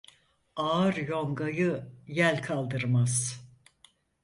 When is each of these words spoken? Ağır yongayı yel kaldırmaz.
Ağır 0.55 0.95
yongayı 0.95 1.85
yel 2.07 2.41
kaldırmaz. 2.41 3.43